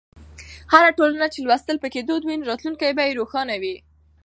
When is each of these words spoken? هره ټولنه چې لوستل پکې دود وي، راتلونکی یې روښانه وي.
هره 0.73 0.89
ټولنه 0.97 1.25
چې 1.33 1.39
لوستل 1.45 1.77
پکې 1.83 1.99
دود 2.09 2.23
وي، 2.25 2.35
راتلونکی 2.49 2.85
یې 3.07 3.17
روښانه 3.19 3.55
وي. 3.61 3.75